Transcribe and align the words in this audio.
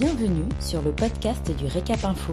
Bienvenue 0.00 0.48
sur 0.60 0.80
le 0.80 0.92
podcast 0.92 1.54
du 1.58 1.66
Récap 1.66 2.02
Info. 2.06 2.32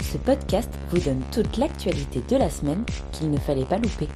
Ce 0.00 0.16
podcast 0.16 0.72
vous 0.90 1.00
donne 1.00 1.20
toute 1.32 1.56
l'actualité 1.56 2.22
de 2.28 2.36
la 2.36 2.48
semaine 2.48 2.84
qu'il 3.10 3.32
ne 3.32 3.36
fallait 3.36 3.64
pas 3.64 3.78
louper. 3.78 4.06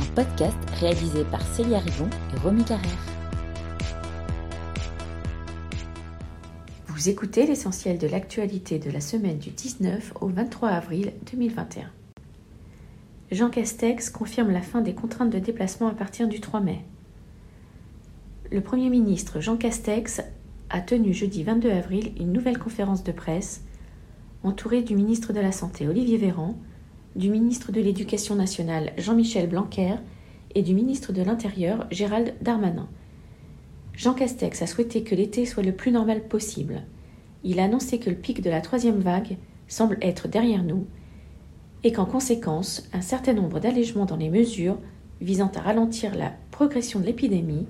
Un 0.00 0.12
podcast 0.12 0.56
réalisé 0.80 1.22
par 1.22 1.40
Célia 1.42 1.78
Rivon 1.78 2.10
et 2.34 2.40
Romy 2.40 2.64
Carrère. 2.64 3.06
Vous 6.88 7.08
écoutez 7.08 7.46
l'essentiel 7.46 7.96
de 7.96 8.08
l'actualité 8.08 8.80
de 8.80 8.90
la 8.90 9.00
semaine 9.00 9.38
du 9.38 9.50
19 9.50 10.14
au 10.20 10.26
23 10.26 10.70
avril 10.70 11.12
2021. 11.30 11.88
Jean 13.30 13.50
Castex 13.50 14.10
confirme 14.10 14.50
la 14.50 14.62
fin 14.62 14.80
des 14.80 14.94
contraintes 14.94 15.30
de 15.30 15.38
déplacement 15.38 15.86
à 15.86 15.94
partir 15.94 16.26
du 16.26 16.40
3 16.40 16.58
mai. 16.58 16.82
Le 18.50 18.62
Premier 18.62 18.90
ministre 18.90 19.38
Jean 19.40 19.56
Castex 19.56 20.22
a 20.70 20.80
tenu 20.80 21.12
jeudi 21.12 21.42
22 21.44 21.70
avril 21.70 22.12
une 22.18 22.32
nouvelle 22.32 22.58
conférence 22.58 23.04
de 23.04 23.12
presse 23.12 23.64
entouré 24.42 24.82
du 24.82 24.96
ministre 24.96 25.32
de 25.32 25.40
la 25.40 25.52
Santé 25.52 25.86
Olivier 25.88 26.18
Véran, 26.18 26.56
du 27.14 27.30
ministre 27.30 27.72
de 27.72 27.80
l'Éducation 27.80 28.34
nationale 28.34 28.92
Jean-Michel 28.98 29.48
Blanquer 29.48 29.94
et 30.54 30.62
du 30.62 30.74
ministre 30.74 31.12
de 31.12 31.22
l'Intérieur 31.22 31.86
Gérald 31.90 32.34
Darmanin. 32.42 32.88
Jean 33.94 34.14
Castex 34.14 34.60
a 34.62 34.66
souhaité 34.66 35.02
que 35.02 35.14
l'été 35.14 35.46
soit 35.46 35.62
le 35.62 35.74
plus 35.74 35.92
normal 35.92 36.28
possible. 36.28 36.82
Il 37.44 37.60
a 37.60 37.64
annoncé 37.64 37.98
que 37.98 38.10
le 38.10 38.16
pic 38.16 38.42
de 38.42 38.50
la 38.50 38.60
troisième 38.60 39.00
vague 39.00 39.38
semble 39.68 39.98
être 40.02 40.28
derrière 40.28 40.62
nous 40.62 40.86
et 41.84 41.92
qu'en 41.92 42.04
conséquence, 42.04 42.88
un 42.92 43.00
certain 43.00 43.32
nombre 43.32 43.60
d'allègements 43.60 44.06
dans 44.06 44.16
les 44.16 44.30
mesures 44.30 44.78
visant 45.20 45.50
à 45.54 45.60
ralentir 45.60 46.14
la 46.14 46.32
progression 46.50 47.00
de 47.00 47.06
l'épidémie 47.06 47.66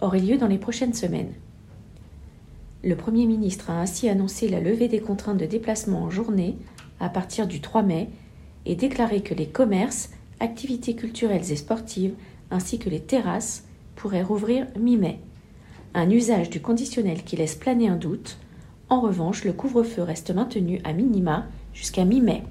auraient 0.00 0.20
lieu 0.20 0.36
dans 0.36 0.48
les 0.48 0.58
prochaines 0.58 0.94
semaines. 0.94 1.32
Le 2.82 2.96
Premier 2.96 3.26
ministre 3.26 3.68
a 3.70 3.78
ainsi 3.78 4.08
annoncé 4.08 4.48
la 4.48 4.60
levée 4.60 4.88
des 4.88 5.00
contraintes 5.00 5.36
de 5.36 5.44
déplacement 5.44 6.04
en 6.04 6.10
journée 6.10 6.56
à 6.98 7.10
partir 7.10 7.46
du 7.46 7.60
3 7.60 7.82
mai 7.82 8.08
et 8.64 8.74
déclaré 8.74 9.22
que 9.22 9.34
les 9.34 9.48
commerces, 9.48 10.10
activités 10.40 10.94
culturelles 10.96 11.52
et 11.52 11.56
sportives 11.56 12.14
ainsi 12.50 12.78
que 12.78 12.88
les 12.88 13.00
terrasses 13.00 13.64
pourraient 13.96 14.22
rouvrir 14.22 14.66
mi-mai. 14.78 15.20
Un 15.92 16.08
usage 16.08 16.48
du 16.48 16.62
conditionnel 16.62 17.22
qui 17.22 17.36
laisse 17.36 17.54
planer 17.54 17.88
un 17.88 17.96
doute. 17.96 18.38
En 18.88 19.02
revanche, 19.02 19.44
le 19.44 19.52
couvre-feu 19.52 20.02
reste 20.02 20.30
maintenu 20.30 20.80
à 20.84 20.94
minima 20.94 21.46
jusqu'à 21.74 22.06
mi-mai. 22.06 22.44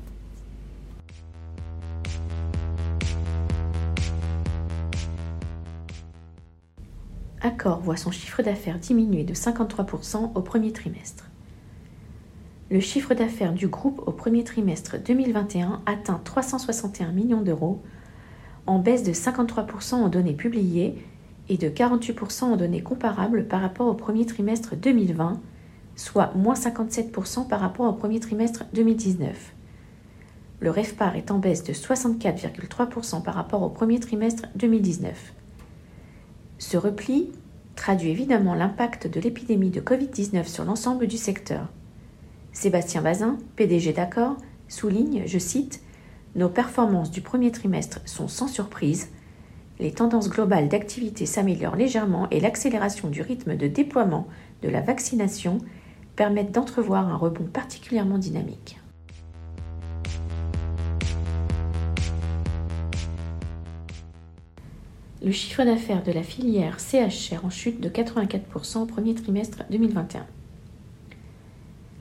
Accor 7.42 7.80
voit 7.80 7.96
son 7.96 8.12
chiffre 8.12 8.44
d'affaires 8.44 8.80
diminuer 8.80 9.24
de 9.24 9.34
53% 9.34 10.32
au 10.36 10.42
premier 10.42 10.74
trimestre. 10.74 11.26
Le 12.70 12.82
chiffre 12.82 13.14
d'affaires 13.14 13.54
du 13.54 13.68
groupe 13.68 14.02
au 14.06 14.12
premier 14.12 14.44
trimestre 14.44 14.98
2021 15.02 15.82
atteint 15.86 16.20
361 16.24 17.12
millions 17.14 17.42
d'euros, 17.42 17.82
en 18.68 18.80
baisse 18.80 19.04
de 19.04 19.14
53% 19.14 19.96
en 19.96 20.10
données 20.10 20.34
publiées 20.34 21.04
et 21.48 21.58
de 21.58 21.70
48% 21.70 22.44
en 22.44 22.58
données 22.58 22.84
comparables 22.84 23.48
par 23.48 23.62
rapport 23.62 23.88
au 23.88 23.96
premier 23.96 24.26
trimestre 24.26 24.76
2020, 24.76 25.40
soit 25.96 26.34
moins 26.36 26.54
57% 26.56 27.48
par 27.48 27.62
rapport 27.62 27.88
au 27.88 27.94
premier 27.94 28.20
trimestre 28.20 28.66
2019. 28.74 29.54
Le 30.60 30.72
REFPAR 30.72 31.16
est 31.16 31.32
en 31.32 31.40
baisse 31.40 31.64
de 31.64 31.72
64,3% 31.72 33.24
par 33.24 33.34
rapport 33.34 33.64
au 33.64 33.70
premier 33.70 34.00
trimestre 34.00 34.44
2019. 34.56 35.34
Ce 36.60 36.76
repli 36.76 37.32
traduit 37.76 38.10
évidemment 38.10 38.54
l'impact 38.54 39.08
de 39.08 39.22
l'épidémie 39.22 39.70
de 39.70 39.80
Covid-19 39.80 40.46
sur 40.46 40.66
l'ensemble 40.66 41.08
du 41.08 41.16
secteur. 41.16 41.70
Sébastien 42.52 43.02
Bazin, 43.02 43.38
PDG 43.56 43.94
d'Accord, 43.94 44.36
souligne, 44.68 45.24
je 45.26 45.40
cite, 45.40 45.82
Nos 46.36 46.50
performances 46.50 47.12
du 47.12 47.22
premier 47.22 47.54
trimestre 47.54 48.02
sont 48.04 48.28
sans 48.28 48.50
surprise. 48.50 49.10
Les 49.80 49.94
tendances 49.94 50.30
globales 50.30 50.68
d'activité 50.68 51.26
s'améliorent 51.26 51.78
légèrement 51.78 52.30
et 52.30 52.42
l'accélération 52.42 53.08
du 53.08 53.22
rythme 53.22 53.56
de 53.56 53.68
déploiement 53.68 54.28
de 54.62 54.68
la 54.68 54.82
vaccination 54.82 55.60
permettent 56.18 56.52
d'entrevoir 56.52 57.08
un 57.08 57.16
rebond 57.16 57.46
particulièrement 57.46 58.18
dynamique. 58.18 58.79
Le 65.22 65.32
chiffre 65.32 65.66
d'affaires 65.66 66.04
de 66.04 66.14
la 66.14 66.24
filière 66.24 66.80
CHR 66.80 67.44
en 67.44 67.50
chute 67.50 67.82
de 67.82 67.90
84% 67.90 68.80
au 68.80 68.86
premier 68.86 69.14
trimestre 69.16 69.64
2021. 69.70 70.26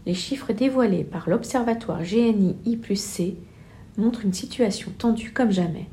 Les 0.07 0.15
chiffres 0.15 0.53
dévoilés 0.53 1.03
par 1.03 1.29
l'Observatoire 1.29 2.03
GNI 2.03 2.57
I 2.65 2.77
plus 2.77 3.01
C 3.01 3.37
montrent 3.97 4.25
une 4.25 4.33
situation 4.33 4.93
tendue 4.97 5.33
comme 5.33 5.51
jamais. 5.51 5.87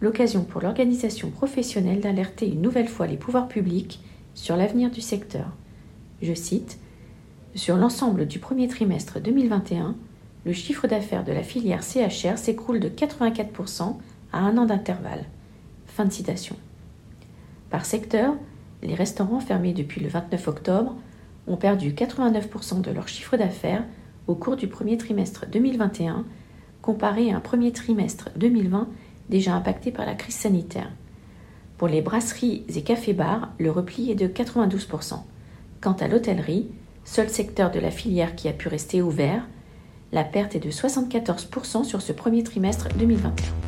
L'occasion 0.00 0.42
pour 0.42 0.60
l'organisation 0.60 1.30
professionnelle 1.30 2.00
d'alerter 2.00 2.48
une 2.48 2.60
nouvelle 2.60 2.88
fois 2.88 3.06
les 3.06 3.16
pouvoirs 3.16 3.48
publics 3.48 4.00
sur 4.34 4.56
l'avenir 4.56 4.90
du 4.90 5.00
secteur. 5.00 5.52
Je 6.22 6.34
cite 6.34 6.78
Sur 7.54 7.76
l'ensemble 7.76 8.26
du 8.26 8.40
premier 8.40 8.66
trimestre 8.66 9.20
2021, 9.20 9.94
le 10.44 10.52
chiffre 10.52 10.88
d'affaires 10.88 11.24
de 11.24 11.32
la 11.32 11.44
filière 11.44 11.84
CHR 11.84 12.36
s'écroule 12.36 12.80
de 12.80 12.88
84% 12.88 13.96
à 14.32 14.38
un 14.40 14.58
an 14.58 14.66
d'intervalle. 14.66 15.24
Fin 15.98 16.04
de 16.04 16.12
citation. 16.12 16.54
Par 17.70 17.84
secteur, 17.84 18.36
les 18.84 18.94
restaurants 18.94 19.40
fermés 19.40 19.72
depuis 19.72 20.00
le 20.00 20.08
29 20.08 20.46
octobre 20.46 20.94
ont 21.48 21.56
perdu 21.56 21.90
89% 21.90 22.82
de 22.82 22.92
leur 22.92 23.08
chiffre 23.08 23.36
d'affaires 23.36 23.82
au 24.28 24.36
cours 24.36 24.54
du 24.54 24.68
premier 24.68 24.96
trimestre 24.96 25.46
2021, 25.50 26.24
comparé 26.82 27.32
à 27.32 27.36
un 27.38 27.40
premier 27.40 27.72
trimestre 27.72 28.30
2020 28.36 28.86
déjà 29.28 29.54
impacté 29.56 29.90
par 29.90 30.06
la 30.06 30.14
crise 30.14 30.36
sanitaire. 30.36 30.92
Pour 31.78 31.88
les 31.88 32.00
brasseries 32.00 32.64
et 32.72 32.82
cafés-bars, 32.82 33.48
le 33.58 33.72
repli 33.72 34.12
est 34.12 34.14
de 34.14 34.28
92%. 34.28 35.14
Quant 35.80 35.94
à 35.94 36.06
l'hôtellerie, 36.06 36.68
seul 37.04 37.28
secteur 37.28 37.72
de 37.72 37.80
la 37.80 37.90
filière 37.90 38.36
qui 38.36 38.46
a 38.46 38.52
pu 38.52 38.68
rester 38.68 39.02
ouvert, 39.02 39.48
la 40.12 40.22
perte 40.22 40.54
est 40.54 40.64
de 40.64 40.70
74% 40.70 41.82
sur 41.82 42.02
ce 42.02 42.12
premier 42.12 42.44
trimestre 42.44 42.86
2021. 42.96 43.67